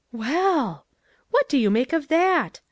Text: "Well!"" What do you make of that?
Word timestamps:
"Well!"" 0.11 0.87
What 1.29 1.47
do 1.47 1.59
you 1.59 1.69
make 1.69 1.93
of 1.93 2.07
that? 2.07 2.59